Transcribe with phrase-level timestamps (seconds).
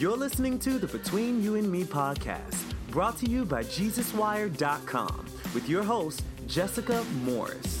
[0.00, 5.68] You're listening to the Between You and Me podcast, brought to you by JesusWired.com, with
[5.68, 7.79] your host, Jessica Morris.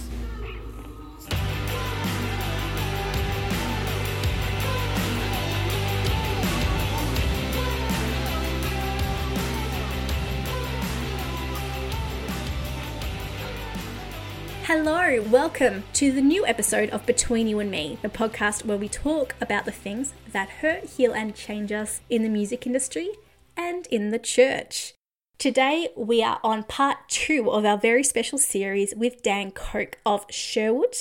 [14.72, 18.88] Hello, welcome to the new episode of Between You and Me, the podcast where we
[18.88, 23.08] talk about the things that hurt, heal, and change us in the music industry
[23.56, 24.94] and in the church.
[25.38, 30.24] Today, we are on part two of our very special series with Dan Koch of
[30.30, 30.94] Sherwood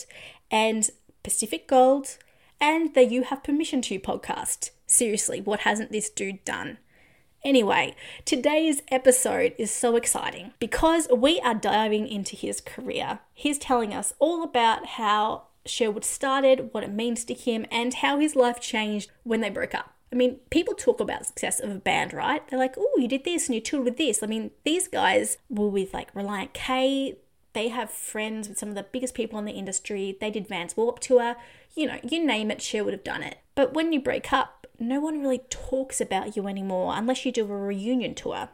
[0.50, 0.90] and
[1.22, 2.18] Pacific Gold
[2.60, 4.72] and the You Have Permission To podcast.
[4.88, 6.80] Seriously, what hasn't this dude done?
[7.44, 13.20] Anyway, today's episode is so exciting because we are diving into his career.
[13.34, 18.20] He's telling us all about how Sherwood started, what it means to him, and how
[18.20, 19.94] his life changed when they broke up.
[20.12, 22.46] I mean, people talk about success of a band, right?
[22.50, 24.22] They're like, oh, you did this and you toured with this.
[24.22, 27.20] I mean, these guys were with like Relient K.
[27.54, 30.18] They have friends with some of the biggest people in the industry.
[30.20, 31.36] They did Vans Warped Tour.
[31.76, 33.38] You know, you name it, Sherwood have done it.
[33.60, 37.44] But when you break up, no one really talks about you anymore unless you do
[37.44, 38.48] a reunion tour.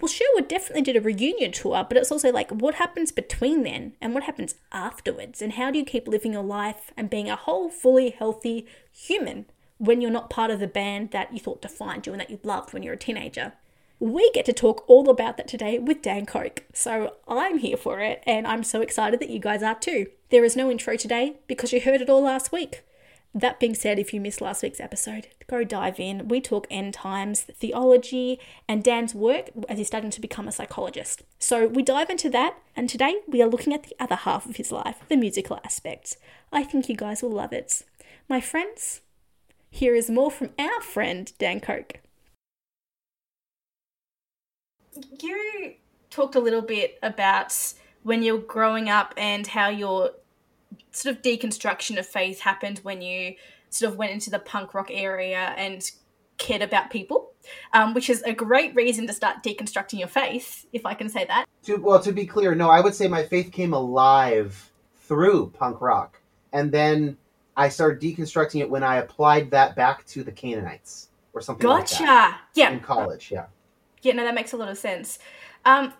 [0.00, 3.92] Well, Sherwood definitely did a reunion tour, but it's also like what happens between then
[4.00, 7.36] and what happens afterwards, and how do you keep living your life and being a
[7.36, 9.44] whole, fully healthy human
[9.76, 12.40] when you're not part of the band that you thought defined you and that you
[12.42, 13.52] loved when you were a teenager?
[14.00, 16.62] We get to talk all about that today with Dan Koch.
[16.72, 20.06] So I'm here for it, and I'm so excited that you guys are too.
[20.30, 22.82] There is no intro today because you heard it all last week.
[23.34, 26.28] That being said, if you missed last week's episode, go dive in.
[26.28, 31.22] We talk end times, theology, and Dan's work as he's starting to become a psychologist.
[31.38, 34.56] So we dive into that, and today we are looking at the other half of
[34.56, 36.16] his life, the musical aspects.
[36.52, 37.82] I think you guys will love it.
[38.28, 39.02] My friends,
[39.70, 42.00] here is more from our friend Dan Koch.
[45.20, 45.74] You
[46.10, 47.54] talked a little bit about
[48.02, 50.12] when you're growing up and how your
[50.92, 53.34] sort of deconstruction of faith happened when you
[53.70, 55.90] sort of went into the punk rock area and
[56.38, 57.32] cared about people,
[57.72, 61.24] um, which is a great reason to start deconstructing your faith, if I can say
[61.26, 61.46] that.
[61.64, 64.70] To, well, to be clear, no, I would say my faith came alive
[65.02, 66.20] through punk rock,
[66.52, 67.16] and then
[67.56, 71.94] I started deconstructing it when I applied that back to the Canaanites or something gotcha.
[71.94, 72.30] like that.
[72.30, 72.40] Gotcha.
[72.54, 72.70] Yeah.
[72.70, 73.46] In college, yeah.
[74.02, 75.18] Yeah, no, that makes a lot of sense.
[75.64, 75.92] Um,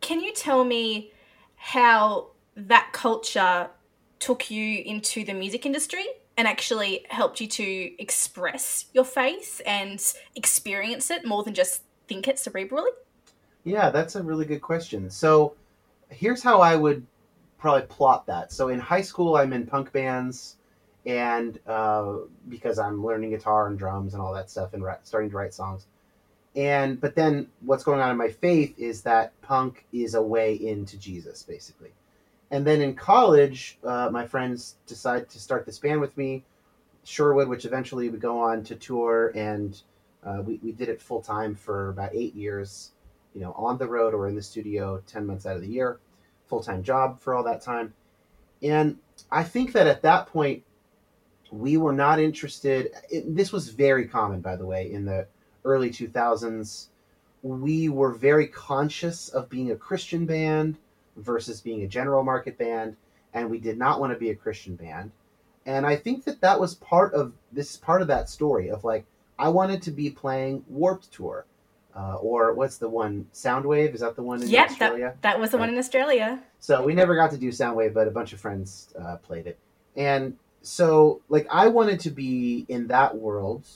[0.00, 1.12] can you tell me
[1.56, 3.70] how that culture
[4.18, 6.04] took you into the music industry
[6.36, 12.28] and actually helped you to express your faith and experience it more than just think
[12.28, 12.90] it cerebrally?
[13.64, 15.10] Yeah, that's a really good question.
[15.10, 15.54] So
[16.10, 17.06] here's how I would
[17.58, 18.52] probably plot that.
[18.52, 20.56] So in high school, I'm in punk bands,
[21.04, 22.18] and uh,
[22.48, 25.86] because I'm learning guitar and drums and all that stuff, and starting to write songs.
[26.56, 30.54] And but then what's going on in my faith is that punk is a way
[30.54, 31.90] into Jesus, basically.
[32.50, 36.44] And then in college, uh, my friends decided to start this band with me,
[37.04, 39.80] Sherwood, which eventually would go on to tour, and
[40.24, 42.92] uh, we, we did it full time for about eight years,
[43.34, 45.98] you know, on the road or in the studio 10 months out of the year,
[46.46, 47.92] full time job for all that time.
[48.62, 48.98] And
[49.30, 50.62] I think that at that point,
[51.50, 52.90] we were not interested.
[53.10, 55.26] It, this was very common, by the way, in the
[55.64, 56.88] early 2000s.
[57.42, 60.76] We were very conscious of being a Christian band
[61.18, 62.96] versus being a general market band,
[63.34, 65.10] and we did not want to be a Christian band.
[65.66, 69.04] And I think that that was part of this part of that story of like
[69.38, 71.44] I wanted to be playing Warped Tour,
[71.94, 73.94] uh, or what's the one Soundwave?
[73.94, 75.14] Is that the one in yep, Australia?
[75.20, 75.64] That, that was the right.
[75.64, 76.40] one in Australia.
[76.58, 79.58] So we never got to do Soundwave, but a bunch of friends uh, played it,
[79.96, 83.66] and so like I wanted to be in that world,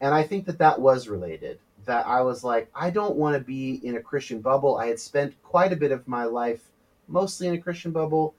[0.00, 1.58] and I think that that was related.
[1.84, 4.76] That I was like, I don't want to be in a Christian bubble.
[4.76, 6.62] I had spent quite a bit of my life
[7.08, 8.34] mostly in a Christian bubble,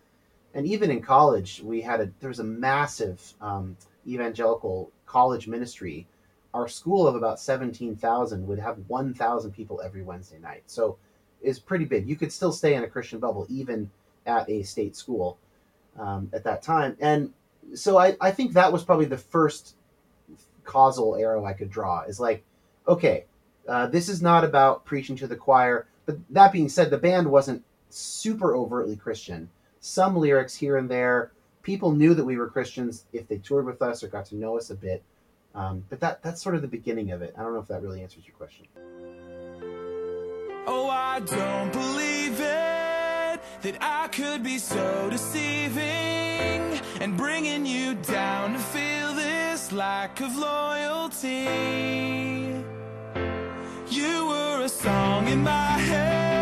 [0.54, 6.08] and even in college, we had a there was a massive um, evangelical college ministry.
[6.54, 10.98] Our school of about seventeen thousand would have one thousand people every Wednesday night, so
[11.42, 12.08] it's pretty big.
[12.08, 13.90] You could still stay in a Christian bubble even
[14.26, 15.38] at a state school
[16.00, 17.34] um, at that time, and
[17.76, 19.76] so I, I think that was probably the first
[20.64, 22.02] causal arrow I could draw.
[22.04, 22.44] Is like,
[22.88, 23.26] okay,
[23.68, 25.88] uh, this is not about preaching to the choir.
[26.06, 27.64] But that being said, the band wasn't
[27.96, 29.50] super overtly Christian.
[29.80, 31.32] Some lyrics here and there.
[31.62, 34.58] People knew that we were Christians if they toured with us or got to know
[34.58, 35.04] us a bit.
[35.56, 37.36] Um, but that that's sort of the beginning of it.
[37.38, 38.66] I don't know if that really answers your question.
[40.66, 45.82] Oh, I don't believe it that I could be so deceiving
[47.00, 51.94] and bringing you down to feel this lack of loyalty.
[55.34, 56.33] in my head,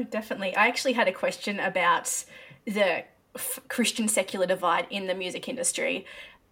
[0.00, 0.56] Oh, definitely.
[0.56, 2.24] I actually had a question about
[2.64, 3.04] the
[3.68, 6.06] Christian secular divide in the music industry,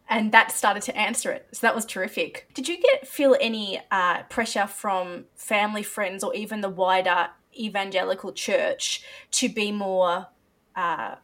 [0.08, 1.48] and that started to answer it.
[1.52, 2.48] So that was terrific.
[2.54, 8.32] Did you get feel any uh, pressure from family, friends, or even the wider evangelical
[8.32, 9.02] church
[9.32, 10.28] to be more
[10.76, 11.16] uh,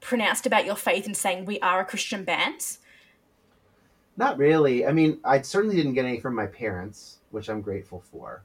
[0.00, 2.78] pronounced about your faith and saying we are a Christian band?
[4.16, 4.86] Not really.
[4.86, 8.42] I mean, I certainly didn't get any from my parents, which I'm grateful for.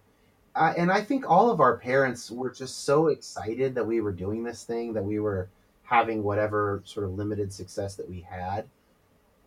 [0.55, 4.11] Uh, and I think all of our parents were just so excited that we were
[4.11, 5.49] doing this thing, that we were
[5.83, 8.65] having whatever sort of limited success that we had.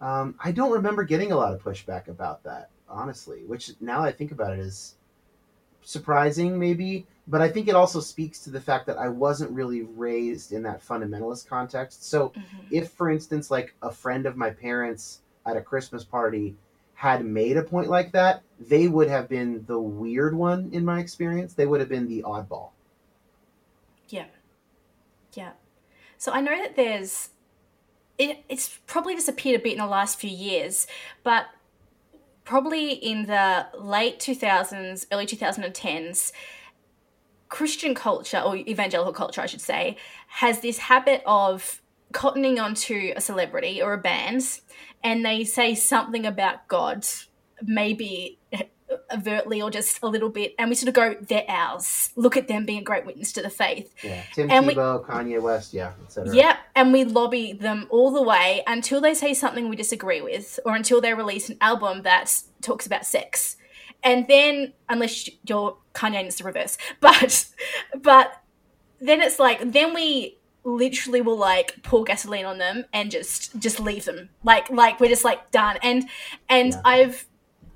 [0.01, 4.13] Um, I don't remember getting a lot of pushback about that, honestly, which now I
[4.13, 4.95] think about it is
[5.83, 7.07] surprising, maybe.
[7.29, 10.63] But I think it also speaks to the fact that I wasn't really raised in
[10.63, 12.05] that fundamentalist context.
[12.09, 12.33] So
[12.71, 16.57] if for instance like a friend of my parents at a christmas party
[16.95, 20.99] had made a point like that they would have been the weird one in my
[21.01, 22.71] experience they would have been the oddball
[24.09, 24.27] Yeah.
[25.35, 25.53] Yeah.
[26.19, 27.31] So I know that there's
[28.19, 30.87] it, it's probably disappeared a bit in the last few years,
[31.23, 31.47] but
[32.45, 36.33] probably in the late 2000s, early 2010s,
[37.49, 39.97] Christian culture, or evangelical culture, I should say,
[40.29, 41.81] has this habit of
[42.13, 44.61] cottoning onto a celebrity or a band
[45.03, 47.07] and they say something about God,
[47.63, 48.39] maybe
[49.13, 52.11] overtly or just a little bit, and we sort of go, they're ours.
[52.17, 53.93] Look at them being a great witness to the faith.
[54.03, 58.11] yeah tim And we- tebow kanye west yeah etc Yep, and we lobby them all
[58.11, 62.03] the way until they say something we disagree with, or until they release an album
[62.03, 63.57] that talks about sex.
[64.03, 66.77] And then, unless you're Kanye, it's the reverse.
[67.01, 67.47] But,
[67.99, 68.41] but
[69.01, 73.79] then it's like, then we literally will like pour gasoline on them and just just
[73.81, 74.29] leave them.
[74.43, 75.79] Like, like we're just like done.
[75.83, 76.09] And
[76.49, 76.81] and Yeah.
[76.85, 77.27] I've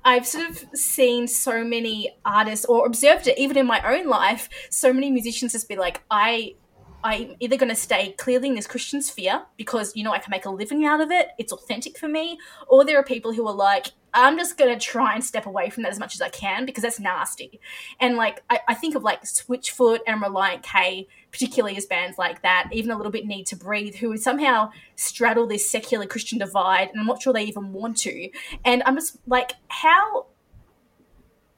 [0.03, 4.49] I've sort of seen so many artists or observed it even in my own life,
[4.69, 6.55] so many musicians just be like, I
[7.03, 10.31] I'm either going to stay clearly in this Christian sphere because you know I can
[10.31, 12.37] make a living out of it, it's authentic for me,
[12.67, 15.69] or there are people who are like, I'm just going to try and step away
[15.69, 17.59] from that as much as I can because that's nasty.
[17.99, 22.41] And like, I, I think of like Switchfoot and Relient K, particularly as bands like
[22.41, 26.39] that, even a little bit Need to Breathe, who would somehow straddle this secular Christian
[26.39, 28.29] divide, and I'm not sure they even want to.
[28.65, 30.27] And I'm just like, how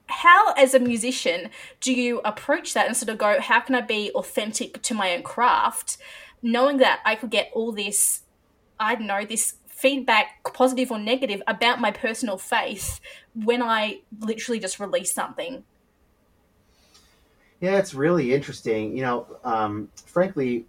[0.08, 1.50] how as a musician
[1.80, 5.16] do you approach that and sort of go how can i be authentic to my
[5.16, 5.98] own craft
[6.42, 8.22] knowing that i could get all this
[8.80, 13.00] i don't know this feedback positive or negative about my personal faith
[13.34, 15.64] when i literally just release something
[17.64, 18.94] Yeah, it's really interesting.
[18.94, 20.66] You know, um, frankly,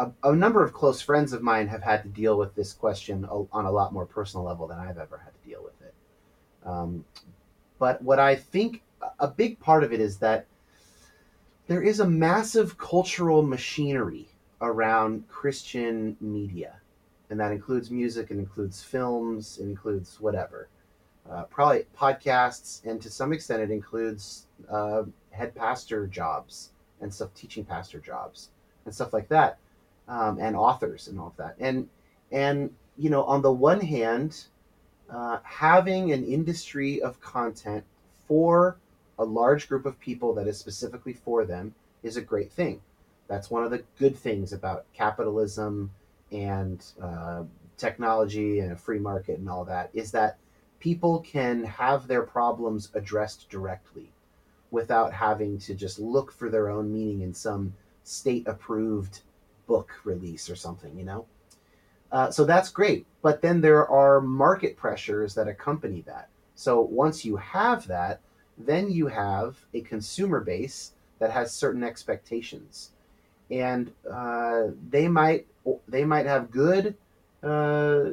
[0.00, 3.24] a, a number of close friends of mine have had to deal with this question
[3.24, 5.94] on a lot more personal level than I've ever had to deal with it.
[6.66, 7.04] Um,
[7.78, 8.82] but what I think
[9.20, 10.46] a big part of it is that
[11.68, 14.26] there is a massive cultural machinery
[14.60, 16.80] around Christian media,
[17.30, 20.66] and that includes music, it includes films, it includes whatever.
[21.30, 26.70] Uh, probably podcasts, and to some extent, it includes uh, head pastor jobs
[27.00, 28.48] and stuff, teaching pastor jobs
[28.84, 29.58] and stuff like that,
[30.08, 31.54] um, and authors and all of that.
[31.58, 31.88] And
[32.32, 34.44] and you know, on the one hand,
[35.10, 37.84] uh, having an industry of content
[38.26, 38.78] for
[39.18, 42.80] a large group of people that is specifically for them is a great thing.
[43.26, 45.90] That's one of the good things about capitalism
[46.32, 47.42] and uh,
[47.76, 50.38] technology and a free market and all that is that
[50.80, 54.10] people can have their problems addressed directly
[54.70, 57.72] without having to just look for their own meaning in some
[58.04, 59.20] state approved
[59.66, 61.26] book release or something, you know?
[62.10, 63.06] Uh, so that's great.
[63.22, 66.28] But then there are market pressures that accompany that.
[66.54, 68.20] So once you have that,
[68.56, 72.90] then you have a consumer base that has certain expectations.
[73.50, 75.46] And uh, they might
[75.86, 76.96] they might have good
[77.42, 78.04] uh,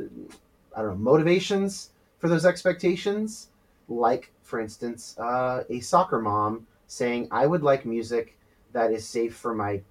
[0.76, 3.50] I don't know motivations for those expectations,
[3.88, 8.38] like for instance uh, a soccer mom saying, "I would like music
[8.74, 9.82] that is safe for my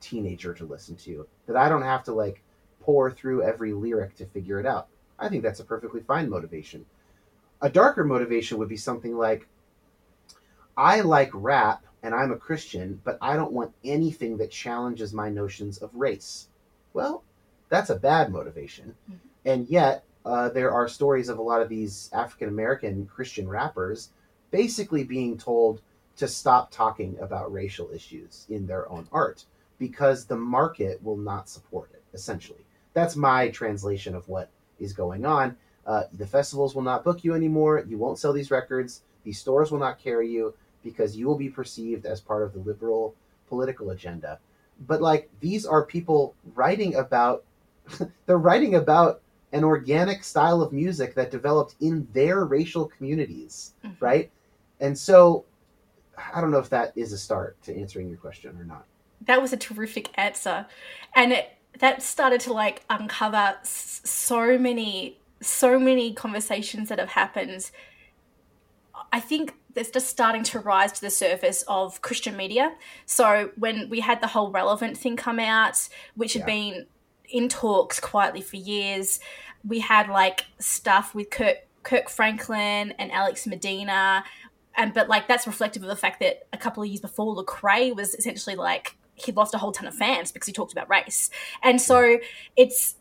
[0.00, 2.42] teenager to listen to, that I don't have to like
[2.80, 4.88] pour through every lyric to figure it out."
[5.18, 6.84] I think that's a perfectly fine motivation.
[7.62, 9.46] A darker motivation would be something like,
[10.76, 15.30] "I like rap." and I'm a Christian, but I don't want anything that challenges my
[15.30, 16.48] notions of race.
[16.92, 17.24] Well,
[17.70, 18.94] that's a bad motivation.
[19.46, 24.10] And yet, uh, there are stories of a lot of these African American Christian rappers
[24.50, 25.80] basically being told
[26.16, 29.44] to stop talking about racial issues in their own art
[29.78, 32.64] because the market will not support it, essentially.
[32.92, 35.56] That's my translation of what is going on.
[35.86, 37.84] Uh, the festivals will not book you anymore.
[37.86, 39.02] You won't sell these records.
[39.24, 42.60] These stores will not carry you because you will be perceived as part of the
[42.60, 43.14] liberal
[43.48, 44.38] political agenda.
[44.86, 47.44] But like these are people writing about
[48.26, 49.20] they're writing about
[49.54, 53.96] an organic style of music that developed in their racial communities, Mhm.
[54.00, 54.30] right?
[54.80, 55.44] And so
[56.34, 58.84] I don't know if that is a start to answering your question or not.
[59.26, 60.66] that was a terrific answer
[61.16, 67.08] and it that started to like uncover s- so many so many conversations that have
[67.08, 67.70] happened
[69.12, 72.74] i think there's just starting to rise to the surface of christian media
[73.06, 76.86] so when we had the whole relevant thing come out which had been
[77.28, 79.20] in talks quietly for years
[79.66, 84.24] we had like stuff with kirk kirk franklin and alex medina
[84.76, 87.94] and but like that's reflective of the fact that a couple of years before Lecrae
[87.94, 91.30] was essentially like he lost a whole ton of fans because he talked about race,
[91.62, 92.18] and so
[92.56, 92.96] it's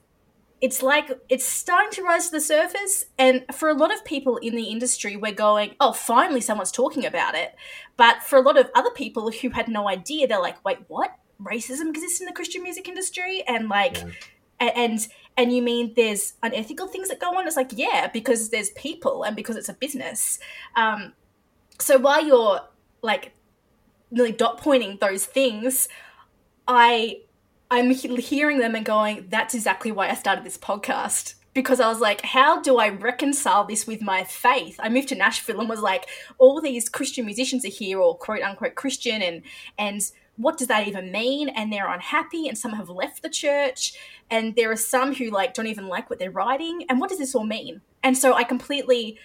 [0.62, 3.06] it's like it's starting to rise to the surface.
[3.18, 7.06] And for a lot of people in the industry, we're going, oh, finally someone's talking
[7.06, 7.56] about it.
[7.98, 11.16] But for a lot of other people who had no idea, they're like, wait, what?
[11.44, 14.72] Racism exists in the Christian music industry, and like Yeah.
[14.76, 15.08] and
[15.38, 17.48] and you mean there's unethical things that go on?
[17.48, 20.40] It's like yeah because there's people and because it's a business.
[20.76, 21.14] Um
[21.80, 22.62] so while you're
[23.02, 23.34] like
[24.12, 25.90] really dot pointing those things
[26.68, 27.18] i
[27.72, 31.34] i'm he- hearing them and going that's exactly why i started this podcast.
[31.56, 34.80] Because i was like how do i reconcile this with my faith?
[34.82, 36.06] I moved to nashville and was like
[36.38, 39.42] all these christian musicians are here or quote unquote christian and
[39.78, 40.02] and
[40.38, 41.50] what does that even mean?
[41.50, 43.94] And they're unhappy and some have left the church.
[44.30, 46.86] And there are some who like don't even like what they're writing.
[46.90, 47.82] And what does this all mean?
[48.02, 49.18] And so i completely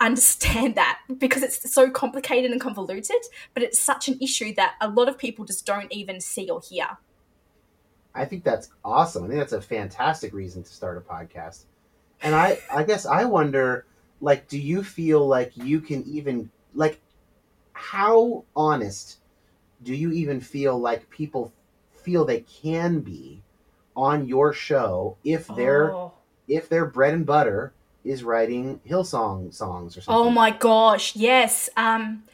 [0.00, 3.22] understand that because it's so complicated and convoluted
[3.54, 6.60] but it's such an issue that a lot of people just don't even see or
[6.60, 6.98] hear.
[8.14, 9.24] I think that's awesome.
[9.24, 11.64] I think that's a fantastic reason to start a podcast.
[12.22, 13.86] And I, I guess I wonder,
[14.20, 17.00] like, do you feel like you can even, like,
[17.72, 19.18] how honest
[19.82, 21.52] do you even feel like people
[21.92, 23.42] feel they can be
[23.96, 26.12] on your show if their oh.
[26.48, 27.72] if their bread and butter
[28.04, 30.26] is writing Hillsong songs or something?
[30.26, 31.68] Oh my gosh, yes.
[31.76, 32.24] Um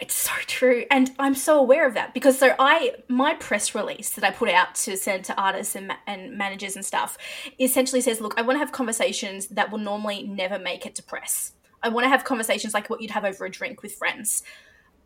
[0.00, 0.86] it's so true.
[0.90, 4.48] And I'm so aware of that because so I my press release that I put
[4.48, 7.18] out to send to artists and, ma- and managers and stuff
[7.60, 11.02] essentially says, look, I want to have conversations that will normally never make it to
[11.02, 11.52] press.
[11.82, 14.42] I want to have conversations like what you'd have over a drink with friends.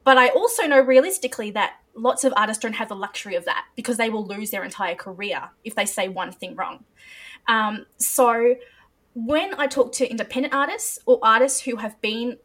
[0.05, 3.65] But I also know realistically that lots of artists don't have the luxury of that
[3.77, 6.85] because they will lose their entire career if they say one thing wrong.
[7.47, 8.57] Um, so
[9.15, 12.39] when I talk to independent artists or artists who have been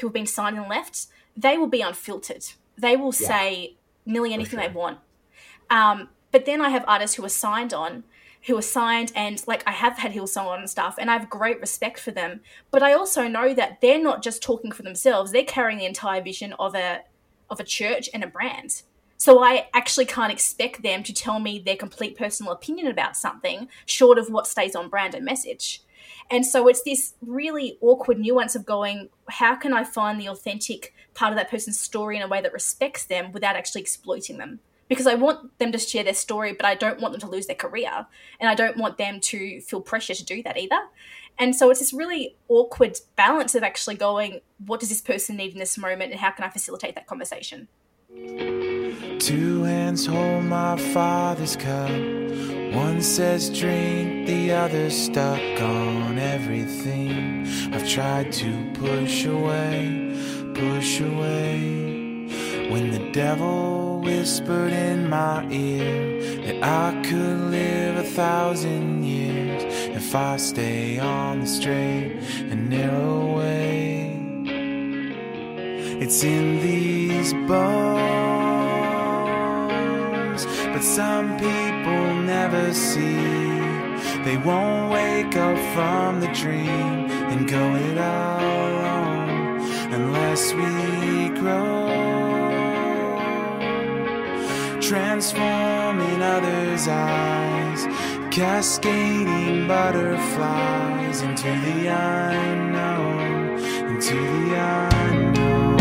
[0.00, 1.06] who have been signed and left,
[1.36, 2.44] they will be unfiltered.
[2.76, 3.28] They will Yeah.
[3.28, 4.68] say nearly anything sure.
[4.68, 4.98] they want.
[5.70, 8.02] Um, but then I have artists who are signed on,
[8.46, 11.30] who are signed and like I have had Hillsong on and stuff, and I have
[11.30, 12.40] great respect for them.
[12.70, 16.22] But I also know that they're not just talking for themselves; they're carrying the entire
[16.22, 17.00] vision of a
[17.50, 18.82] of a church and a brand.
[19.16, 23.68] So I actually can't expect them to tell me their complete personal opinion about something,
[23.86, 25.82] short of what stays on brand and message.
[26.30, 30.94] And so it's this really awkward nuance of going, how can I find the authentic
[31.14, 34.60] part of that person's story in a way that respects them without actually exploiting them?
[34.94, 37.46] Because I want them to share their story, but I don't want them to lose
[37.46, 38.06] their career.
[38.38, 40.80] And I don't want them to feel pressure to do that either.
[41.38, 45.52] And so it's this really awkward balance of actually going, what does this person need
[45.52, 47.66] in this moment and how can I facilitate that conversation?
[49.18, 51.90] Two hands hold my father's cup.
[51.90, 57.46] One says drink, the other stuck on everything.
[57.72, 60.12] I've tried to push away,
[60.54, 62.28] push away.
[62.70, 69.62] When the devil whispered in my ear that I could live a thousand years
[69.96, 72.12] if I stay on the straight
[72.50, 74.20] and narrow way.
[76.02, 77.54] It's in these bones,
[80.72, 83.54] but some people never see.
[84.24, 89.60] They won't wake up from the dream and go it alone
[89.92, 92.33] unless we grow,
[94.88, 97.86] transforming others' eyes,
[98.30, 104.54] cascading butterflies into the unknown, into the
[105.08, 105.78] unknown.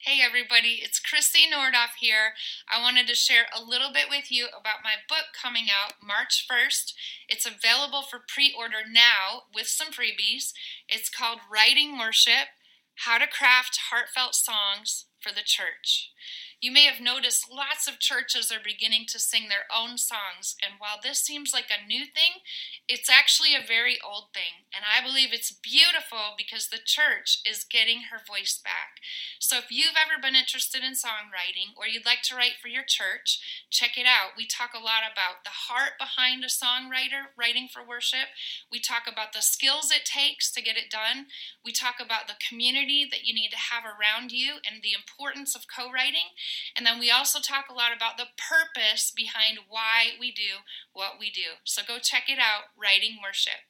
[0.00, 0.80] Hey everybody.
[0.82, 2.34] It's Christy Nordoff here.
[2.70, 6.46] I wanted to share a little bit with you about my book coming out March
[6.46, 6.92] 1st.
[7.30, 10.52] It's available for pre order now with some freebies.
[10.90, 12.48] It's called Writing Worship
[12.96, 16.10] How to Craft Heartfelt Songs for the Church.
[16.64, 20.80] You may have noticed lots of churches are beginning to sing their own songs, and
[20.80, 22.40] while this seems like a new thing,
[22.88, 24.64] it's actually a very old thing.
[24.72, 29.04] And I believe it's beautiful because the church is getting her voice back.
[29.36, 32.88] So if you've ever been interested in songwriting or you'd like to write for your
[32.88, 34.32] church, check it out.
[34.32, 38.32] We talk a lot about the heart behind a songwriter writing for worship.
[38.72, 41.28] We talk about the skills it takes to get it done.
[41.60, 45.52] We talk about the community that you need to have around you and the importance
[45.52, 46.32] of co writing.
[46.76, 51.18] And then we also talk a lot about the purpose behind why we do what
[51.18, 51.58] we do.
[51.64, 53.60] So go check it out, Writing Worship.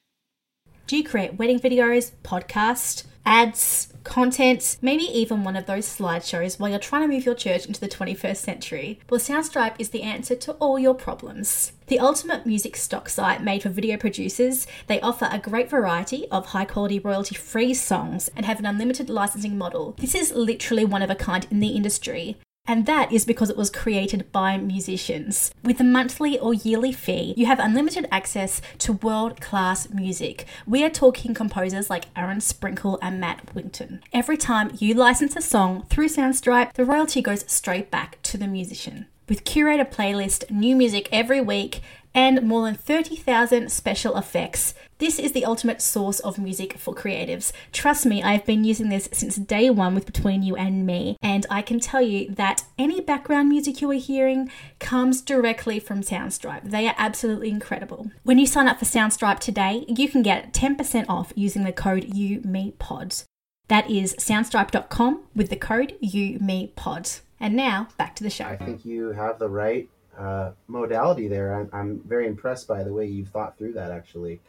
[0.87, 6.69] Do you create wedding videos, podcasts, ads, content, maybe even one of those slideshows while
[6.69, 8.99] you're trying to move your church into the 21st century?
[9.09, 11.71] Well, Soundstripe is the answer to all your problems.
[11.87, 16.47] The ultimate music stock site made for video producers, they offer a great variety of
[16.47, 19.95] high quality royalty free songs and have an unlimited licensing model.
[19.97, 22.37] This is literally one of a kind in the industry.
[22.67, 25.51] And that is because it was created by musicians.
[25.63, 30.45] With a monthly or yearly fee, you have unlimited access to world class music.
[30.65, 34.01] We are talking composers like Aaron Sprinkle and Matt Winton.
[34.11, 38.47] Every time you license a song through Soundstripe, the royalty goes straight back to the
[38.47, 39.05] musician.
[39.29, 41.81] With curated playlist, new music every week,
[42.13, 44.73] and more than 30,000 special effects.
[44.97, 47.51] This is the ultimate source of music for creatives.
[47.73, 51.45] Trust me, I've been using this since day one with Between You and Me, and
[51.49, 54.49] I can tell you that any background music you are hearing
[54.79, 56.63] comes directly from Soundstripe.
[56.63, 58.09] They are absolutely incredible.
[58.23, 62.05] When you sign up for Soundstripe today, you can get 10% off using the code
[62.05, 63.25] UMePod.
[63.67, 67.19] That is soundstripe.com with the code UMePod.
[67.41, 68.45] And now, back to the show.
[68.45, 71.53] I think you have the right uh, modality there.
[71.53, 73.91] I'm, I'm very impressed by the way you've thought through that.
[73.91, 74.39] Actually,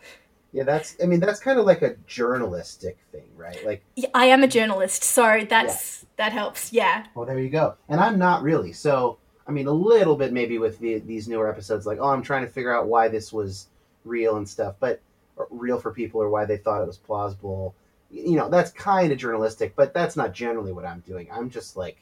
[0.57, 0.97] yeah, that's.
[1.03, 3.63] I mean, that's kind of like a journalistic thing, right?
[3.67, 6.73] Like, Yeah, I am a journalist, so that's that helps.
[6.73, 7.05] Yeah.
[7.15, 7.75] well, there you go.
[7.91, 8.73] And I'm not really.
[8.73, 12.23] So, I mean, a little bit maybe with the, these newer episodes, like, oh, I'm
[12.23, 13.69] trying to figure out why this was
[14.07, 15.03] real and stuff, but
[15.37, 17.75] or real for people or why they thought it was plausible.
[18.11, 21.29] You know, that's kind of journalistic, but that's not generally what I'm doing.
[21.31, 21.99] I'm just like,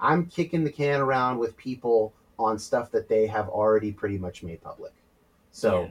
[0.00, 4.42] I'm kicking the can around with people on stuff that they have already pretty much
[4.42, 4.92] made public.
[5.50, 5.90] So,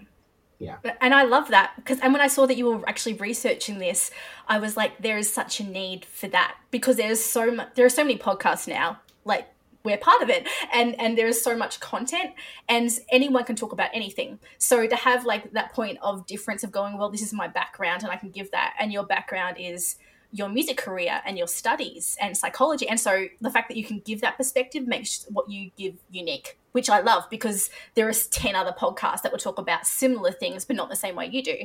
[1.01, 4.11] And I love that because, and when I saw that you were actually researching this,
[4.47, 7.85] I was like, there is such a need for that because there's so much, there
[7.85, 9.47] are so many podcasts now, like
[9.83, 12.33] we're part of it, and and there is so much content,
[12.69, 14.39] and anyone can talk about anything.
[14.59, 18.03] So to have like that point of difference of going, well, this is my background,
[18.03, 19.95] and I can give that, and your background is
[20.31, 23.99] your music career and your studies and psychology, and so the fact that you can
[23.99, 28.55] give that perspective makes what you give unique which I love because there are 10
[28.55, 31.57] other podcasts that will talk about similar things, but not the same way you do,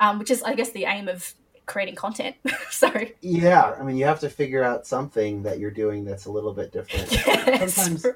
[0.00, 1.34] um, which is, I guess, the aim of
[1.66, 2.36] creating content.
[2.70, 6.30] so, yeah, I mean, you have to figure out something that you're doing that's a
[6.30, 7.10] little bit different.
[7.26, 7.74] yes.
[7.74, 8.06] Sometimes-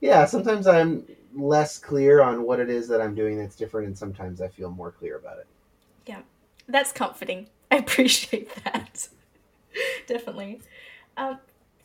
[0.00, 1.04] Yeah, sometimes I'm
[1.34, 4.70] less clear on what it is that I'm doing that's different, and sometimes I feel
[4.70, 5.46] more clear about it.
[6.06, 6.20] Yeah,
[6.68, 7.48] that's comforting.
[7.72, 9.08] I appreciate that.
[10.06, 10.60] Definitely.
[11.16, 11.38] Um,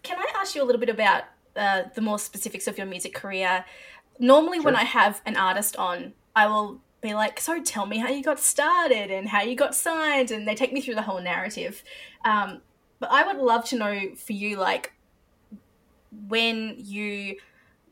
[0.03, 1.23] can I ask you a little bit about
[1.55, 3.65] uh, the more specifics of your music career?
[4.19, 8.09] Normally, when I have an artist on, I will be like, "So, tell me how
[8.09, 11.21] you got started and how you got signed," and they take me through the whole
[11.21, 11.83] narrative.
[12.23, 12.61] Um,
[12.99, 14.93] but I would love to know for you, like,
[16.27, 17.35] when you,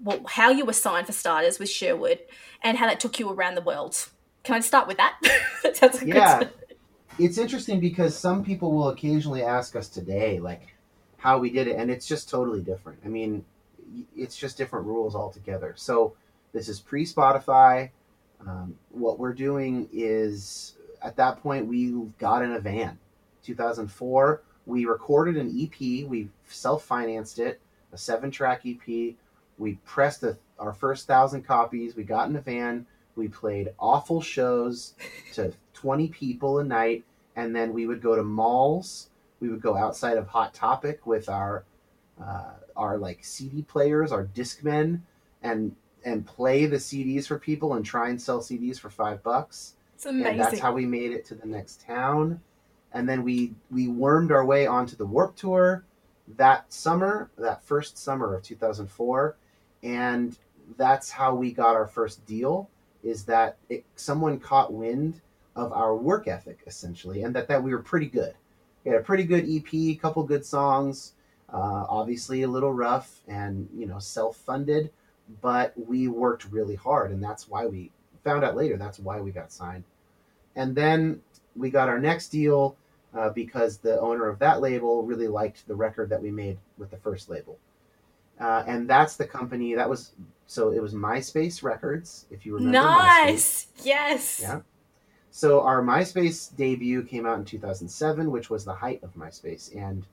[0.02, 2.20] well, how you were signed for starters with Sherwood,
[2.64, 4.10] and how that took you around the world.
[4.44, 5.18] Can I start with that?
[5.64, 6.38] that sounds like good Yeah.
[6.38, 6.63] start.
[7.20, 10.76] It's interesting because some people will occasionally ask us today, like,
[11.18, 13.00] how we did it, and it's just totally different.
[13.06, 13.46] I mean,
[14.16, 15.74] it's just different rules altogether.
[15.78, 16.16] So,
[16.54, 17.92] this is pre Spotify.
[18.46, 22.98] Um, what we're doing is, at that point, we got in a van.
[23.44, 29.16] 2004, we recorded an EP, we self financed it, a seven track EP.
[29.60, 34.22] We pressed the, our first thousand copies, we got in a van, we played awful
[34.22, 34.94] shows
[35.34, 37.04] to 20 people a night
[37.36, 39.10] and then we would go to malls.
[39.40, 41.66] We would go outside of hot topic with our
[42.24, 45.02] uh, our like cd players our discmen
[45.42, 49.76] and and play the cds for people and try and sell cds for five bucks.
[49.96, 50.38] It's and amazing.
[50.38, 52.40] that's how we made it to the next town.
[52.94, 55.84] And then we we wormed our way onto the warped tour
[56.38, 59.36] that summer that first summer of 2004
[59.84, 60.38] and
[60.78, 62.70] that's how we got our first deal
[63.04, 65.22] is that it, someone caught wind
[65.56, 68.34] of our work ethic essentially and that that we were pretty good
[68.84, 71.14] we had a pretty good ep a couple good songs
[71.54, 74.90] Uh, obviously, a little rough and you know self-funded,
[75.42, 77.92] but we worked really hard, and that's why we
[78.24, 78.76] found out later.
[78.76, 79.84] That's why we got signed.
[80.56, 81.22] And then
[81.56, 82.76] we got our next deal
[83.14, 86.90] uh, because the owner of that label really liked the record that we made with
[86.90, 87.58] the first label.
[88.44, 90.12] Uh, and that's the company that was
[90.48, 92.78] so it was MySpace Records, if you remember.
[92.78, 93.26] MySpace.
[93.26, 93.68] Nice.
[93.84, 94.40] Yes.
[94.42, 94.60] Yeah.
[95.32, 100.06] So our MySpace debut came out in 2007, which was the height of MySpace, and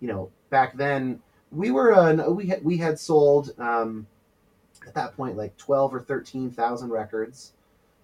[0.00, 1.20] you know back then
[1.52, 4.06] we were uh, we had we had sold um,
[4.86, 7.52] at that point like 12 or 13 thousand records,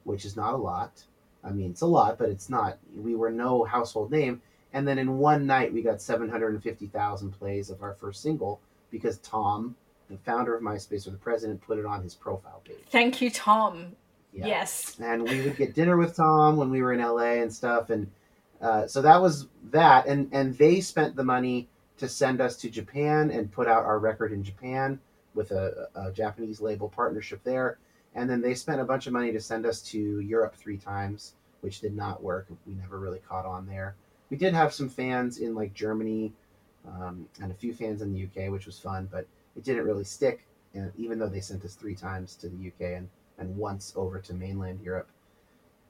[0.04, 1.04] which is not a lot.
[1.42, 2.76] I mean, it's a lot, but it's not.
[2.94, 4.42] We were no household name.
[4.74, 8.60] And then in one night, we got 750,000 plays of our first single
[8.90, 9.76] because Tom,
[10.08, 12.84] the founder of MySpace or the president, put it on his profile page.
[12.90, 13.96] Thank you, Tom.
[14.32, 14.46] Yeah.
[14.46, 14.96] Yes.
[15.00, 17.90] And we would get dinner with Tom when we were in LA and stuff.
[17.90, 18.10] And
[18.60, 20.06] uh, so that was that.
[20.06, 23.98] And, and they spent the money to send us to Japan and put out our
[23.98, 24.98] record in Japan
[25.34, 27.78] with a, a Japanese label partnership there.
[28.14, 31.34] And then they spent a bunch of money to send us to Europe three times,
[31.60, 32.48] which did not work.
[32.66, 33.94] We never really caught on there.
[34.30, 36.32] We did have some fans in like Germany
[36.86, 40.04] um, and a few fans in the UK, which was fun, but it didn't really
[40.04, 40.46] stick.
[40.74, 44.18] And even though they sent us three times to the UK and, and once over
[44.20, 45.08] to mainland Europe.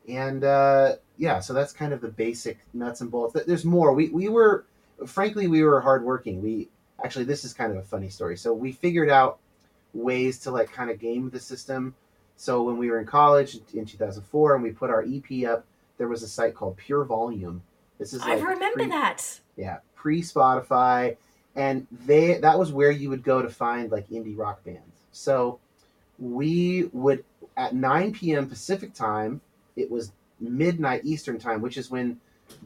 [0.08, 3.36] And uh, yeah, so that's kind of the basic nuts and bolts.
[3.46, 3.92] There's more.
[3.92, 4.64] We, we were,
[5.06, 6.40] frankly, we were hardworking.
[6.40, 6.68] We
[7.04, 8.36] actually, this is kind of a funny story.
[8.36, 9.38] So we figured out
[9.92, 11.94] ways to like kind of game the system.
[12.36, 15.66] So when we were in college in 2004 and we put our EP up,
[15.98, 17.62] there was a site called Pure Volume.
[17.98, 19.40] This is like I remember pre- that.
[19.56, 21.16] yeah, pre Spotify,
[21.54, 25.04] and they that was where you would go to find like indie rock bands.
[25.12, 25.58] So
[26.18, 27.22] we would
[27.56, 28.48] at 9 p.m.
[28.48, 29.42] Pacific time,
[29.76, 32.18] it was midnight Eastern time, which is when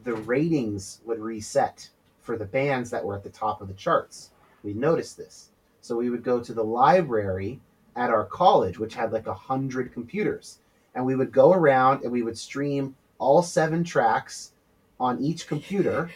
[0.03, 1.89] the ratings would reset
[2.21, 4.31] for the bands that were at the top of the charts.
[4.63, 5.49] We noticed this.
[5.81, 7.59] So we would go to the library
[7.97, 10.59] at our college, which had like a hundred computers,
[10.95, 14.53] and we would go around and we would stream all seven tracks
[15.01, 16.09] on each computer.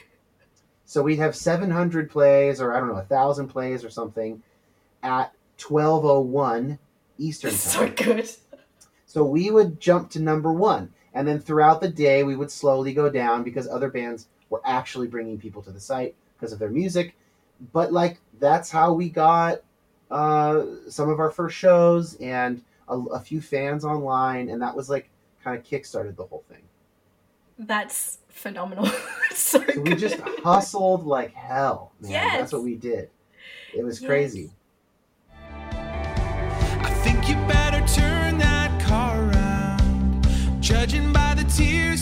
[0.90, 4.42] So we'd have 700 plays, or I don't know, a thousand plays or something,
[5.04, 6.80] at 12:01
[7.20, 7.60] Eastern time.
[7.60, 8.28] So good.
[9.06, 10.92] So we would jump to number one.
[11.14, 15.06] And then throughout the day, we would slowly go down because other bands were actually
[15.06, 17.16] bringing people to the site because of their music.
[17.72, 19.62] But like, that's how we got
[20.10, 24.50] uh, some of our first shows and a, a few fans online.
[24.50, 25.08] And that was like
[25.44, 26.64] kind of kickstarted the whole thing.
[27.60, 28.86] That's phenomenal.
[29.34, 32.12] so So we just hustled like hell, man.
[32.12, 32.40] Yes.
[32.40, 33.10] That's what we did.
[33.76, 34.08] It was Yes.
[34.08, 34.52] crazy.
[35.62, 40.28] I think you better turn that car around.
[40.62, 41.99] Judging by the tears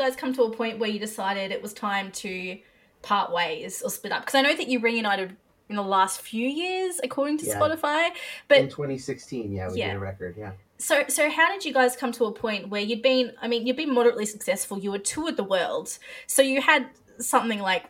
[0.00, 2.58] guys come to a point where you decided it was time to
[3.02, 4.22] part ways or split up?
[4.22, 5.36] Because I know that you reunited
[5.68, 7.60] in the last few years, according to Yeah.
[7.60, 8.10] Spotify.
[8.48, 9.88] But in 2016, yeah, we Yeah.
[9.88, 10.52] did a record, yeah.
[10.78, 13.32] so, so how did you guys come to a point where you'd been?
[13.40, 14.78] I mean, you'd been moderately successful.
[14.78, 17.84] You had toured the world, so you had something like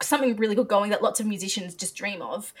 [0.00, 2.54] something really good going that lots of musicians just dream of.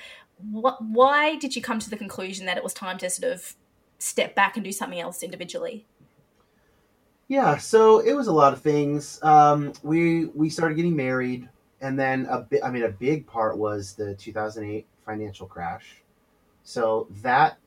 [0.50, 0.82] What?
[0.84, 3.54] Why did you come to the conclusion that it was time to sort of
[3.98, 5.86] step back and do something else individually?
[7.28, 9.22] Yeah, so it was a lot of things.
[9.22, 11.48] Um, we we started getting married,
[11.80, 12.46] and then a.
[12.64, 16.02] I mean, a big part was the 2008 financial crash.
[16.62, 17.58] So that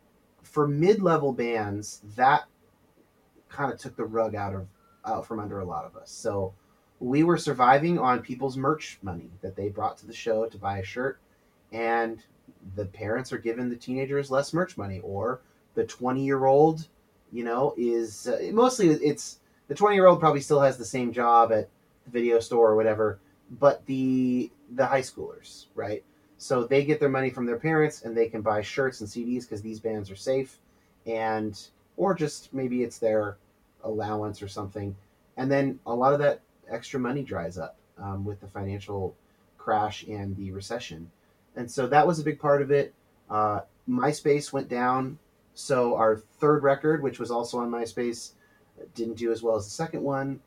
[0.41, 2.45] for mid-level bands, that
[3.50, 4.67] kind of took the rug out of
[5.06, 6.10] out from under a lot of us.
[6.10, 6.54] So
[7.00, 10.80] we were surviving on people's merch money that they brought to the show to buy
[10.80, 11.19] a shirt,
[11.71, 12.24] and
[12.76, 15.41] the parents are giving the teenagers less merch money, or
[15.76, 16.88] the 20 year old,
[17.32, 19.38] you know, is uh, mostly it's
[19.71, 21.69] the 20 year old probably still has the same job at
[22.03, 23.19] the video store or whatever,
[23.51, 26.03] but the the high schoolers, right?
[26.38, 29.43] So they get their money from their parents and they can buy shirts and CDs
[29.43, 30.60] because these bands are safe,
[31.05, 31.57] and
[31.95, 33.38] or just maybe it's their
[33.86, 34.93] allowance or something,
[35.38, 39.15] and then a lot of that extra money dries up um, with the financial
[39.57, 41.10] crash and the recession,
[41.55, 42.93] and so that was a big part of it.
[43.29, 45.17] Uh, MySpace went down,
[45.53, 48.31] so our third record, which was also on MySpace,
[48.95, 50.39] didn't do as well as the second one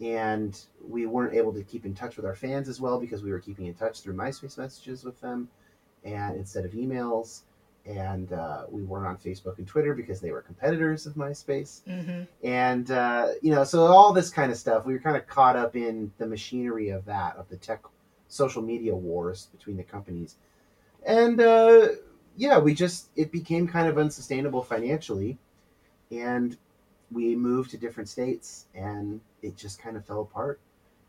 [0.00, 3.30] and we weren't able to keep in touch with our fans as well because we
[3.30, 5.48] were keeping in touch through MySpace messages with them,
[6.04, 7.42] and instead of emails,
[7.84, 12.22] and uh, we weren't on Facebook and Twitter because they were competitors of MySpace, Mm-hmm.
[12.46, 15.56] and uh, you know, so all this kind of stuff, we were kind of caught
[15.56, 17.82] up in the machinery of that, of the tech,
[18.28, 20.36] social media wars between the companies,
[21.04, 21.88] and uh,
[22.38, 25.36] yeah, we just it became kind of unsustainable financially,
[26.10, 26.56] and
[27.10, 30.60] we moved to different states and it just kind of fell apart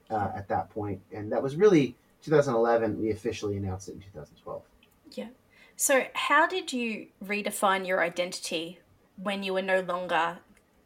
[0.10, 4.64] uh, at that point and that was really 2011 we officially announced it in 2012
[5.12, 5.28] Yeah.
[5.76, 8.80] So, how did you redefine your identity
[9.16, 10.38] when you were no longer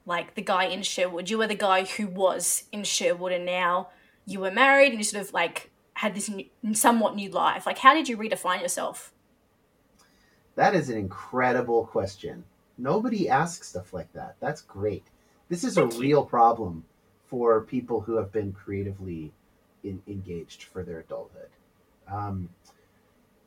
[0.06, 1.30] like the guy in Sherwood?
[1.30, 3.89] You were the guy who was in Sherwood, and now
[4.25, 7.65] you were married and you sort of like had this new, somewhat new life.
[7.65, 9.12] Like, how did you redefine yourself?
[10.56, 12.43] that is an incredible question
[12.77, 14.35] nobody asks stuff like that.
[14.39, 15.05] That's great.
[15.49, 15.99] This is a you.
[15.99, 16.83] real problem
[17.27, 19.31] for people who have been creatively
[19.83, 21.49] in, engaged for their adulthood.
[22.07, 22.49] Um,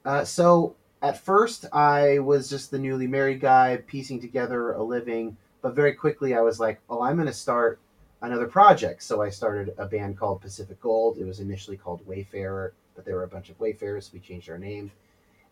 [0.04, 5.36] uh, so at first i was just the newly married guy piecing together a living
[5.62, 7.78] but very quickly i was like oh i'm going to start
[8.22, 9.02] another project.
[9.02, 11.18] So i started a band called pacific gold.
[11.18, 14.06] It was initially called wayfarer but there were a bunch of wayfarers.
[14.06, 14.90] So we changed our name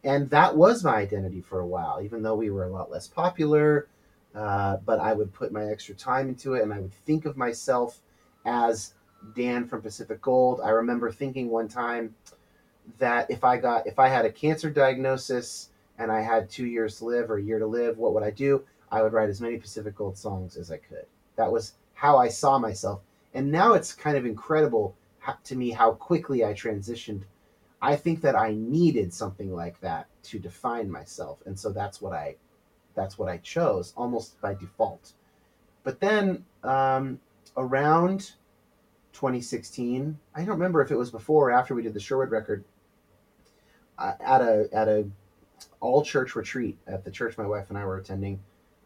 [0.07, 3.07] and that was my identity for a while even though we were a lot less
[3.07, 3.89] popular
[4.35, 7.37] uh, but i would put my extra time into it and i would think of
[7.37, 8.01] myself
[8.47, 8.95] as
[9.35, 10.61] dan from pacific gold.
[10.63, 12.15] I remember thinking one time
[12.99, 16.99] that if i got if i had a cancer diagnosis and i had two years
[16.99, 18.63] to live or a year to live what would i do?
[18.91, 21.07] I would write as many pacific gold songs as i could.
[21.37, 23.01] That was how i saw myself.
[23.35, 24.95] And now it's kind of incredible
[25.43, 27.23] to me how quickly i transitioned
[27.81, 32.13] I think that I needed something like that to define myself, and so that's what
[32.13, 32.37] I
[32.95, 35.13] that's what I chose almost by default.
[35.85, 37.21] But then um,
[37.57, 38.33] around
[39.13, 42.65] 2016, I don't remember if it was before or after we did the Sherwood record.
[43.99, 45.09] Uh, at a at a
[45.81, 48.41] all church retreat at the church my wife and I were attending,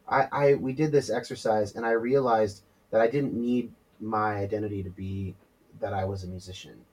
[0.09, 4.83] I, I we did this exercise and I realized that I didn't need my identity
[4.83, 5.35] to be
[5.81, 6.85] that I was a musician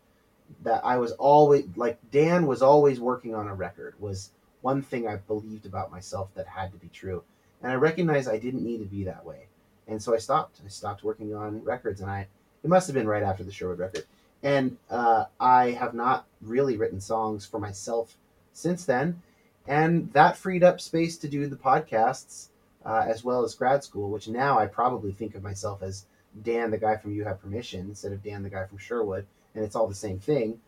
[0.63, 4.31] that I was always like Dan was always working on a record was
[4.61, 7.23] one thing I believed about myself that had to be true.
[7.61, 9.47] And I recognized I didn't need to be that way.
[9.87, 10.59] And so I stopped.
[10.65, 12.27] I stopped working on records and I
[12.63, 14.05] it must have been right after the Sherwood record.
[14.43, 18.17] And uh, I have not really written songs for myself
[18.53, 19.21] since then.
[19.67, 22.47] And that freed up space to do the podcasts
[22.85, 26.05] uh, as well as grad school, which now I probably think of myself as
[26.43, 29.63] Dan, the guy from You Have Permission, instead of Dan, the guy from Sherwood and
[29.63, 30.59] it's all the same thing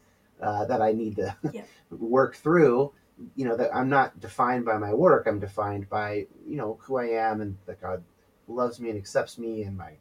[0.41, 1.63] uh, that I need to Yeah.
[1.91, 2.91] work through.
[3.35, 5.27] You know that I'm not defined by my work.
[5.27, 8.03] I'm defined by you know who I am and that God
[8.47, 9.91] loves me and accepts me and my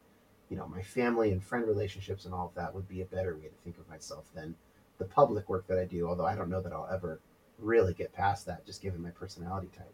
[0.48, 3.34] you know my family and friend relationships and all of that would be a better
[3.36, 4.54] way to think of myself than
[4.98, 6.08] the public work that I do.
[6.08, 7.18] Although I don't know that I'll ever
[7.58, 9.92] really get past that, just given my personality type.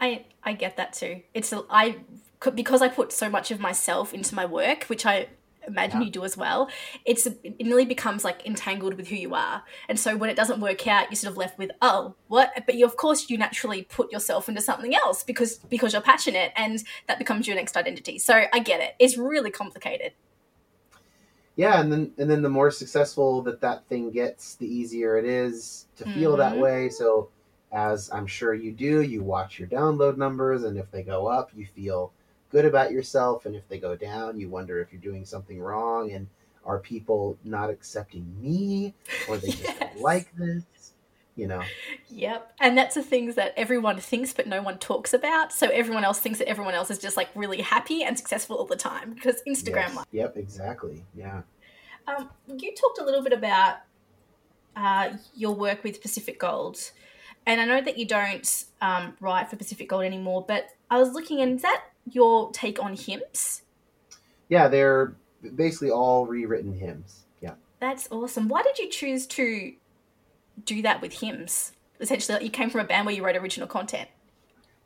[0.00, 1.22] I I get that too.
[1.34, 1.98] It's a, I
[2.54, 5.28] because I put so much of myself into my work, which I
[5.68, 6.06] imagine Yeah.
[6.06, 6.68] you do as well.
[7.04, 10.60] It's it really becomes like entangled with who you are, and so when it doesn't
[10.60, 12.50] work out, you're sort of left with oh what?
[12.66, 16.52] But you of course you naturally put yourself into something else because because you're passionate,
[16.56, 18.18] and that becomes your next identity.
[18.18, 18.94] So I get it.
[18.98, 20.12] It's really complicated.
[21.56, 25.24] yeah and then and then the more successful that that thing gets the easier it
[25.24, 26.60] is to feel that Mhm.
[26.60, 27.28] way so
[27.72, 31.50] as i'm sure you do you watch your download numbers and if they go up
[31.56, 32.12] you feel
[32.50, 36.12] good about yourself and if they go down you wonder if you're doing something wrong
[36.12, 36.26] and
[36.64, 38.94] are people not accepting me
[39.28, 40.64] or they just don't like this
[41.36, 41.62] you know
[42.10, 42.54] Yep.
[42.58, 45.52] And that's the things that everyone thinks but no one talks about.
[45.52, 48.64] So everyone else thinks that everyone else is just like really happy and successful all
[48.64, 50.04] the time because Instagram Yes.
[50.10, 51.42] yep exactly yeah
[52.08, 53.76] Um, you talked a little bit about
[54.74, 56.78] uh, your work with Pacific Gold,
[57.46, 60.44] and I know that you don't um, write for Pacific Gold anymore.
[60.46, 63.62] But I was looking, and is that your take on hymns?
[64.48, 65.14] yeah they're
[65.54, 68.48] basically all rewritten hymns yeah That's awesome.
[68.48, 69.74] Why did you choose to
[70.64, 71.72] do that with hymns?
[72.00, 74.08] essentially you came from a band where you wrote original content.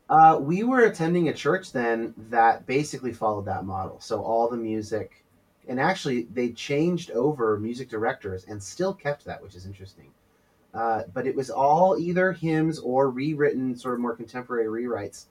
[0.08, 4.00] Uh, we were attending a church then that basically followed that model.
[4.00, 5.24] So all the music,
[5.68, 10.10] and actually they changed over music directors and still kept that, which is interesting.
[10.74, 15.26] Uh, but it was all either hymns or rewritten, sort of more contemporary rewrites.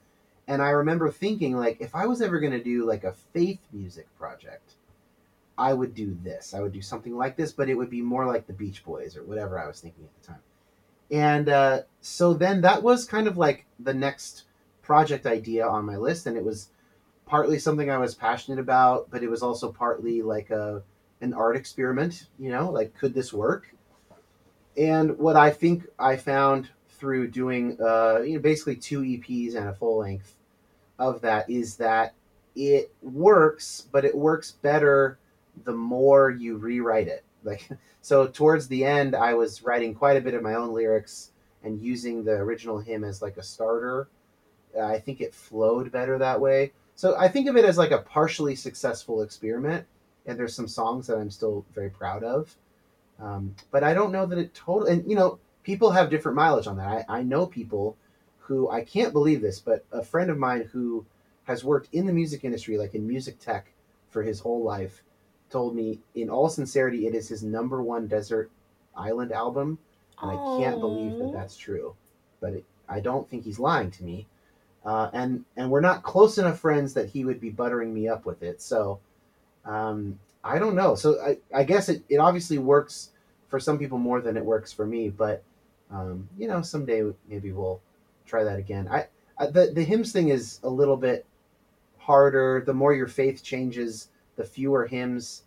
[0.48, 3.60] And I remember thinking, like, if I was ever going to do like a faith
[3.72, 4.74] music project,
[5.56, 6.54] I would do this.
[6.54, 9.16] I would do something like this, but it would be more like the Beach Boys
[9.16, 10.42] or whatever I was thinking at the time.
[11.10, 14.44] And uh, so then that was kind of like the next
[14.80, 16.70] project idea on my list, and it was
[17.26, 20.82] partly something I was passionate about, but it was also partly like a
[21.20, 22.28] an art experiment.
[22.38, 23.74] You know, like could this work?
[24.76, 26.70] And what I think I found
[27.02, 30.36] through doing, uh, you know, basically two EPs and a full length
[31.00, 32.14] of that is that
[32.54, 35.18] it works, but it works better
[35.64, 37.24] the more you rewrite it.
[37.42, 37.68] Like,
[38.02, 41.32] so towards the end, I was writing quite a bit of my own lyrics
[41.64, 44.06] and using the original hymn as like a starter.
[44.76, 46.70] Uh, I think it flowed better that way.
[46.94, 49.84] So I think of it as like a partially successful experiment.
[50.26, 52.56] And there's some songs that I'm still very proud of.
[53.18, 56.66] Um, but I don't know that it totally, and you know, people have different mileage
[56.66, 57.06] on that.
[57.08, 57.96] I, I know people
[58.38, 61.06] who, I can't believe this, but a friend of mine who
[61.44, 63.72] has worked in the music industry, like in music tech
[64.10, 65.02] for his whole life,
[65.50, 68.50] told me in all sincerity it is his number one desert
[68.96, 69.78] island album.
[70.20, 71.96] And i can't believe that that's true
[72.42, 74.26] but it, i don't think he's lying to me.
[74.84, 78.26] Uh, and and we're not close enough friends that he would be buttering me up
[78.26, 78.60] with it.
[78.60, 78.98] So
[79.64, 80.94] um, i don't know.
[80.96, 83.10] So i, I guess it, it obviously works
[83.48, 85.42] for some people more than it works for me but
[85.92, 87.80] um, you know someday maybe we'll
[88.26, 89.06] try that again i,
[89.38, 91.26] I the, the hymns thing is a little bit
[91.98, 95.42] harder the more your faith changes the fewer hymns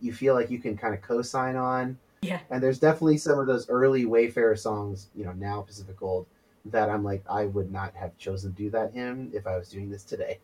[0.00, 1.98] you feel like you can kind of co-sign on.
[2.22, 2.40] Yeah.
[2.50, 6.26] And there's definitely some of those early Wayfarer songs, you know, now Pacific Gold,
[6.66, 9.68] that I'm like, I would not have chosen to do that hymn if I was
[9.68, 10.38] doing this today.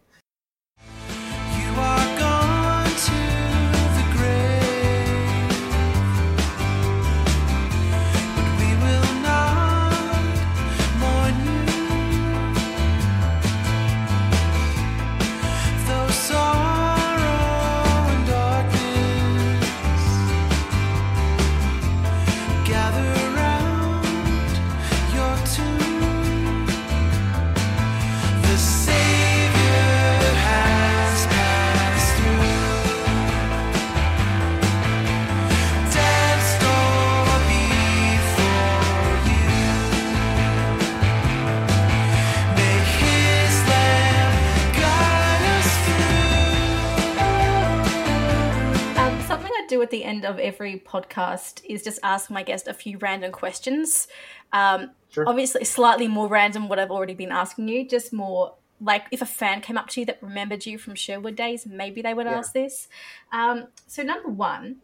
[50.25, 54.09] End of every podcast is just ask my guest a few random questions.
[54.53, 55.29] Um, Sure.
[55.29, 59.27] Obviously, slightly more random what I've already been asking you, just more like if a
[59.27, 62.39] fan came up to you that remembered you from Sherwood days, maybe they would Yeah.
[62.39, 62.89] ask this.
[63.31, 64.79] Um, so, number one,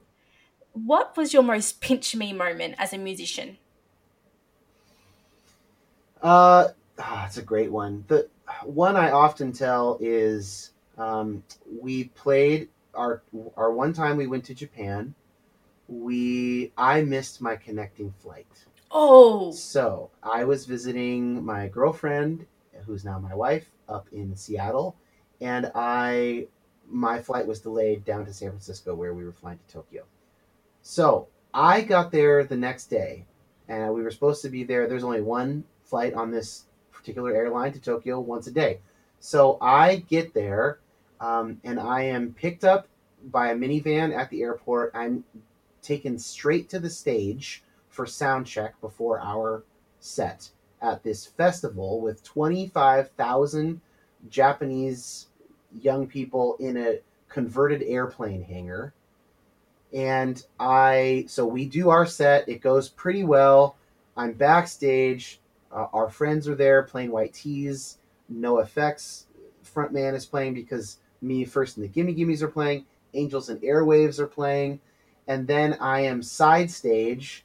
[0.72, 3.58] what was your most pinch me moment as a musician?
[6.22, 6.68] Uh,
[7.00, 8.04] ah, it's a great one.
[8.06, 8.28] The
[8.62, 11.42] one I often tell is um,
[11.80, 13.22] we played our
[13.56, 15.12] our one time we went to Japan.
[15.90, 18.46] We I missed my connecting flight.
[18.92, 22.46] Oh, So I was visiting my girlfriend,
[22.86, 24.96] who's now my wife, up in Seattle,
[25.40, 26.46] and I
[26.88, 30.04] my flight was delayed down to San Francisco, where we were flying to Tokyo.
[30.82, 33.26] So I got there the next day,
[33.68, 34.88] and we were supposed to be there.
[34.88, 38.80] There's only one flight on this particular airline to Tokyo once a day.
[39.20, 40.78] So I get there,
[41.20, 42.88] um, and I am picked up
[43.24, 44.92] by a minivan at the airport.
[44.94, 45.24] I'm
[45.82, 49.64] taken straight to the stage for sound check before our
[49.98, 50.50] set
[50.82, 53.80] at this festival with 25,000
[54.28, 55.26] Japanese
[55.80, 58.92] young people in a converted airplane hangar.
[59.92, 63.76] And I, so we do our set, it goes pretty well.
[64.16, 65.40] I'm backstage.
[65.72, 67.98] Uh, our friends are there playing White T's.
[68.28, 69.26] No Effects
[69.64, 72.86] frontman is playing because me first and the Gimme Gimmes are playing.
[73.14, 74.80] Angels and Airwaves are playing.
[75.30, 77.44] And then I am side stage.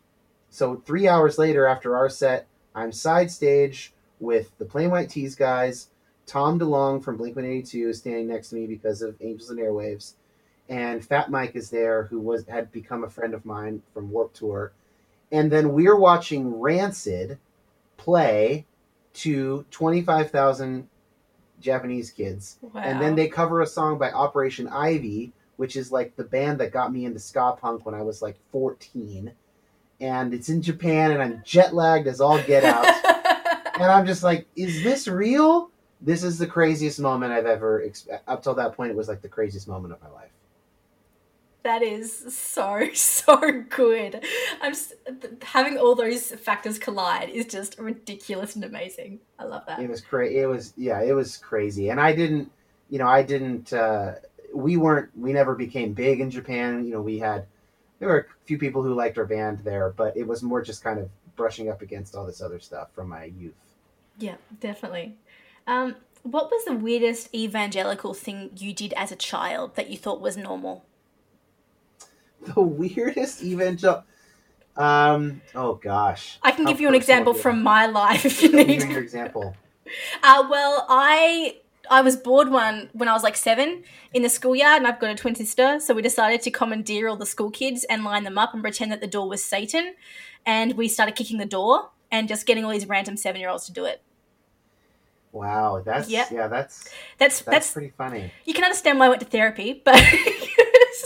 [0.50, 5.36] So three hours later, after our set, I'm side stage with the Plain White T's
[5.36, 5.90] guys.
[6.26, 10.14] Tom DeLonge from Blink 182 is standing next to me because of Angels and Airwaves.
[10.68, 14.38] And Fat Mike is there, who was had become a friend of mine from Warped
[14.38, 14.72] Tour.
[15.32, 17.38] And then we're watching Rancid
[17.98, 18.66] play
[19.14, 20.90] to 25,000
[21.62, 22.58] Japanese kids.
[22.64, 22.82] wow.
[22.82, 26.72] And then they cover a song by Operation Ivy, which is like the band that
[26.72, 29.32] got me into ska punk when I was like 14.
[30.02, 32.86] and it's in Japan, and I'm jet lagged as all get out.
[33.80, 35.72] and I'm just like, is this real?
[36.02, 37.82] This is the craziest moment I've ever.
[37.84, 40.32] Ex- up till that point, it was like the craziest moment of my life.
[41.64, 44.24] That is so so good.
[44.62, 44.94] I'm just,
[45.42, 49.20] having all those factors collide is just ridiculous and amazing.
[49.40, 49.80] I love that.
[49.80, 50.40] It was crazy.
[50.40, 51.90] It was yeah, it was crazy.
[51.90, 52.52] And I didn't,
[52.90, 53.74] you know, I didn't.
[53.74, 54.16] Uh,
[54.56, 55.10] we weren't.
[55.18, 56.86] We never became big in Japan.
[56.86, 57.46] You know, we had
[58.00, 60.84] there were a few people who liked our band there, but it was more just
[60.84, 63.54] kind of brushing up against all this other stuff from my youth.
[64.18, 65.16] Yeah, definitely.
[65.68, 70.22] Um, what was the weirdest evangelical thing you did as a child that you thought
[70.22, 70.86] was normal?
[72.56, 74.04] The weirdest evangel.
[74.78, 75.42] Um.
[75.56, 76.38] Oh gosh.
[76.44, 78.82] I can How give you an example from my life if you me need.
[78.84, 79.56] hear your example.
[80.24, 81.58] Uh, well, I
[81.90, 83.84] I was bored one when I was like seven
[84.14, 87.16] in the schoolyard, and I've got a twin sister, so we decided to commandeer all
[87.18, 89.96] the school kids and line them up and pretend that the door was Satan,
[90.46, 93.66] and we started kicking the door and just getting all these random seven year olds
[93.66, 94.02] to do it.
[95.32, 96.28] Wow, that's Yep.
[96.32, 98.32] yeah, that's That's that's, that's, pretty funny.
[98.46, 99.96] you can understand why I went to therapy, but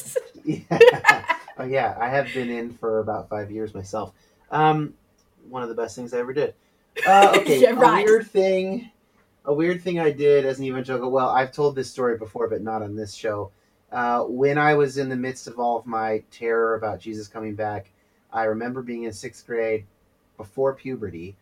[0.45, 1.25] Yeah.
[1.57, 4.13] oh yeah, I have been in for about five years myself.
[4.51, 4.93] Um,
[5.49, 6.53] one of the best things I ever did.
[7.07, 8.01] Uh, okay, Yeah, right.
[8.01, 8.91] a weird thing.
[9.45, 11.11] A weird thing I did as an evangelical.
[11.11, 13.51] Well, I've told this story before, but not on this show.
[13.91, 17.55] Uh, when I was in the midst of all of my terror about Jesus coming
[17.55, 17.89] back,
[18.31, 19.85] I remember being in sixth grade,
[20.37, 21.35] before puberty,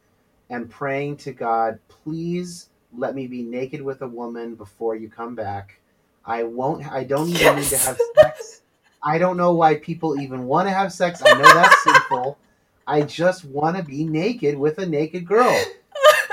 [0.50, 5.36] and praying to God, "Please let me be naked with a woman before you come
[5.36, 5.80] back.
[6.26, 6.90] I won't.
[6.92, 8.62] I don't even need to have sex.
[9.04, 11.22] I don't know why people even want to have sex.
[11.26, 12.38] I know that's sinful.
[12.86, 15.54] I just want to be naked with a naked girl,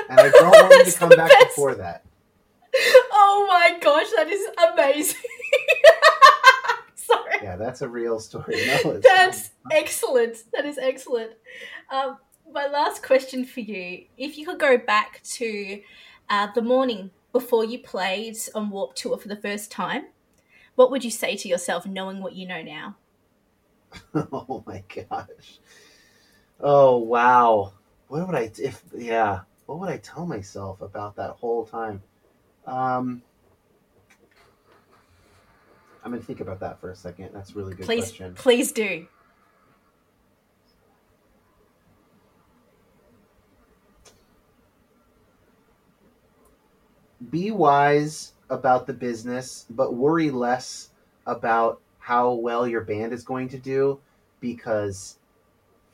[0.08, 1.48] and I don't want you to come back best.
[1.48, 2.04] before that.
[3.12, 5.20] oh my gosh, that is amazing.
[6.94, 7.34] Sorry.
[7.42, 8.56] Yeah, that's a real story.
[8.84, 10.44] No, That's excellent.
[10.52, 11.32] That is excellent.
[11.90, 12.18] Um,
[12.52, 15.80] my last question for you: If you could go back to
[16.30, 20.06] uh, the morning before you played on Warped Tour for the first time,
[20.74, 22.96] what would you say to yourself, knowing what you know now?
[24.32, 25.58] oh my gosh.
[26.60, 27.72] Oh wow.
[28.08, 32.02] What would I if yeah, what would I tell myself about that whole time?
[32.66, 33.22] Um
[36.04, 37.30] I'm gonna think about that for a second.
[37.32, 38.34] That's really good Please, question.
[38.34, 39.06] please do.
[47.30, 50.90] Be wise about the business, but worry less
[51.26, 53.98] about how well your band is going to do
[54.40, 55.18] because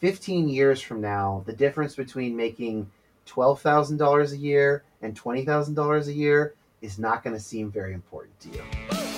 [0.01, 2.91] 15 years from now, the difference between making
[3.31, 8.49] $12,000 a year and $20,000 a year is not going to seem very important to
[8.49, 9.10] you.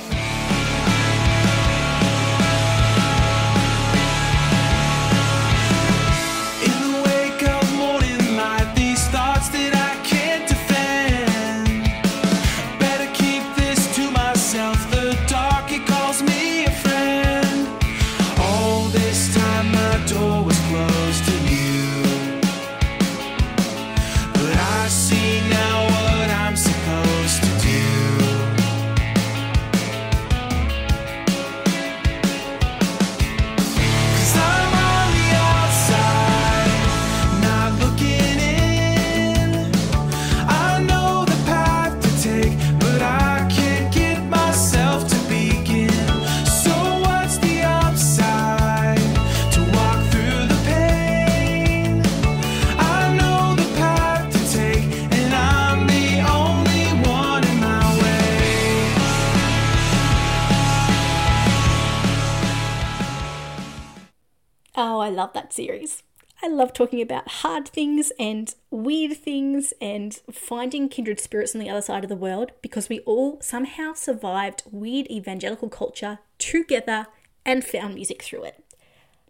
[65.22, 66.02] Love that series.
[66.42, 71.70] I love talking about hard things and weird things and finding kindred spirits on the
[71.70, 77.06] other side of the world because we all somehow survived weird evangelical culture together
[77.46, 78.64] and found music through it.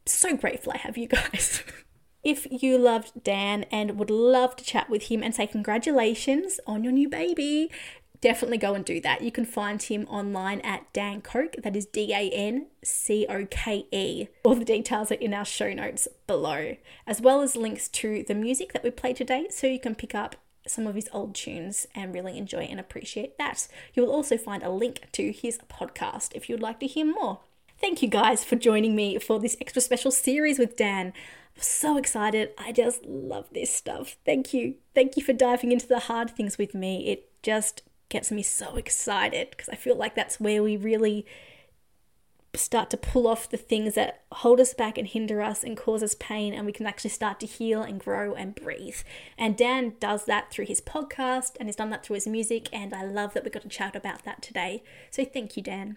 [0.07, 1.63] so grateful I have you guys.
[2.25, 6.85] if you loved Dan and would love to chat with him and say congratulations on
[6.85, 7.71] your new baby,
[8.23, 9.21] definitely go and do that.
[9.21, 13.45] You can find him online at Dan Coke, that is D A N C O
[13.51, 14.29] K E.
[14.45, 18.35] All the details are in our show notes below, as well as links to the
[18.35, 21.87] music that we played today so you can pick up some of his old tunes
[21.95, 23.67] and really enjoy and appreciate that.
[23.95, 27.41] You will also find a link to his podcast if you'd like to hear more.
[27.81, 31.13] Thank you guys for joining me for this extra special series with Dan.
[31.57, 32.51] I'm so excited.
[32.57, 34.17] I just love this stuff.
[34.25, 34.77] Thank you.
[34.95, 37.09] Thank you for diving into the hard things with me.
[37.09, 37.83] It just
[38.13, 41.27] gets me so excited because I feel like that's where we really
[42.55, 46.03] start to pull off the things that hold us back and hinder us and cause
[46.03, 48.99] us pain, and we can actually start to heal and grow and breathe.
[49.39, 52.93] And Dan does that through his podcast and he's done that through his music, and
[52.93, 54.83] I love that we got to chat about that today.
[55.11, 55.97] So thank you, Dan.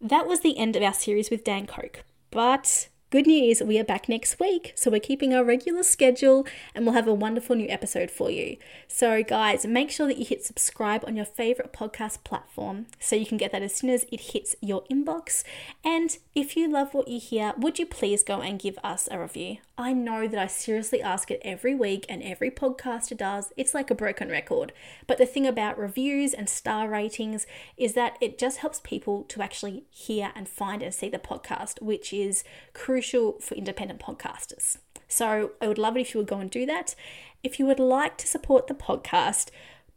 [0.00, 3.84] That was the end of our series with Dan Koch, but Good news, we are
[3.84, 7.68] back next week, so we're keeping our regular schedule and we'll have a wonderful new
[7.68, 8.56] episode for you.
[8.88, 13.26] So, guys, make sure that you hit subscribe on your favorite podcast platform so you
[13.26, 15.44] can get that as soon as it hits your inbox.
[15.84, 19.20] And if you love what you hear, would you please go and give us a
[19.20, 19.58] review?
[19.76, 23.52] I know that I seriously ask it every week and every podcaster does.
[23.58, 24.72] It's like a broken record.
[25.06, 27.46] But the thing about reviews and star ratings
[27.76, 31.82] is that it just helps people to actually hear and find and see the podcast,
[31.82, 32.42] which is
[32.72, 34.78] crucial crucial for independent podcasters.
[35.08, 36.94] So I would love it if you would go and do that.
[37.42, 39.48] If you would like to support the podcast,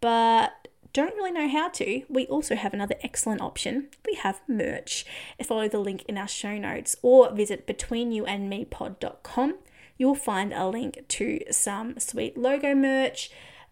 [0.01, 3.89] but don't really know how to, we also have another excellent option.
[4.07, 5.05] We have merch.
[5.43, 9.53] Follow the link in our show notes or visit betweenyouandmepod.com.
[9.99, 13.29] You'll find a link to some sweet logo merch,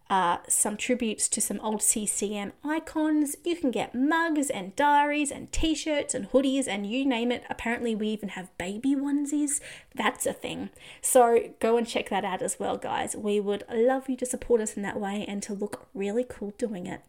[0.09, 3.35] uh, some tributes to some old CCM icons.
[3.43, 7.43] You can get mugs and diaries and t shirts and hoodies and you name it.
[7.49, 9.59] Apparently, we even have baby onesies.
[9.95, 10.69] That's a thing.
[11.01, 13.15] So go and check that out as well, guys.
[13.15, 16.53] We would love you to support us in that way and to look really cool
[16.57, 17.01] doing it.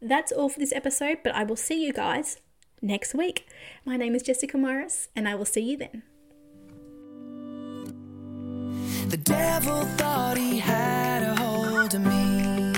[0.00, 2.38] That's all for this episode, but I will see you guys
[2.82, 3.48] next week.
[3.84, 6.02] My name is Jessica Morris, and I will see you then.
[9.08, 11.45] The devil thought he had a
[11.76, 12.72] hold me.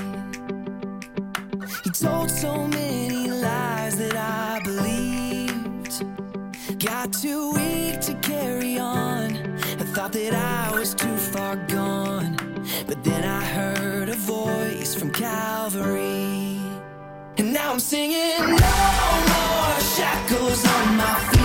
[1.84, 6.04] He told so many lies that I believed.
[6.84, 9.36] Got too weak to carry on.
[9.82, 12.36] I thought that I was too far gone.
[12.86, 16.60] But then I heard a voice from Calvary.
[17.38, 18.76] And now I'm singing, No
[19.32, 21.37] more shackles on my feet.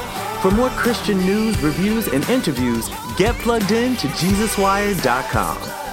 [0.40, 5.87] For more Christian news, reviews, and interviews, get plugged in to JesusWired.com.